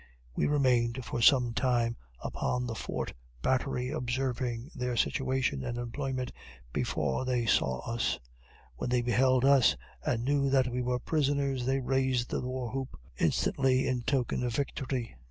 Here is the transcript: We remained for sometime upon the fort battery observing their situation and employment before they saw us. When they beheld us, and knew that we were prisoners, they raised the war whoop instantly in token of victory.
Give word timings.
We 0.35 0.47
remained 0.47 1.05
for 1.05 1.21
sometime 1.21 1.95
upon 2.23 2.65
the 2.65 2.73
fort 2.73 3.13
battery 3.43 3.91
observing 3.91 4.71
their 4.73 4.95
situation 4.97 5.63
and 5.63 5.77
employment 5.77 6.31
before 6.73 7.23
they 7.23 7.45
saw 7.45 7.81
us. 7.81 8.17
When 8.77 8.89
they 8.89 9.03
beheld 9.03 9.45
us, 9.45 9.75
and 10.03 10.25
knew 10.25 10.49
that 10.49 10.69
we 10.71 10.81
were 10.81 10.97
prisoners, 10.97 11.67
they 11.67 11.79
raised 11.81 12.31
the 12.31 12.41
war 12.41 12.71
whoop 12.71 12.97
instantly 13.19 13.87
in 13.87 14.01
token 14.01 14.43
of 14.43 14.55
victory. 14.55 15.15